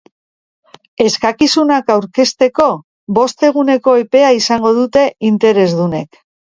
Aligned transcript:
Eskakizunak 1.05 1.91
aurkezteko 1.97 2.71
bost 3.21 3.47
eguneko 3.53 3.97
epea 4.09 4.35
izango 4.43 4.77
dute 4.83 5.09
interesdunek. 5.35 6.25